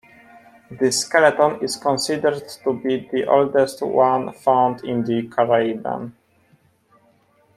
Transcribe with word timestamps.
This 0.71 1.01
skeleton 1.05 1.63
is 1.63 1.75
considered 1.75 2.41
to 2.63 2.73
be 2.73 3.07
the 3.13 3.27
oldest 3.27 3.83
one 3.83 4.33
found 4.33 4.83
in 4.83 5.03
the 5.03 5.27
Caribbean. 5.27 6.15